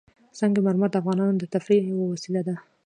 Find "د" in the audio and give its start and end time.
0.91-0.95, 1.39-1.43